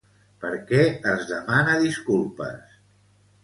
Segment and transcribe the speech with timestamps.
[0.45, 0.79] Per què
[1.11, 2.77] es demana disculpes?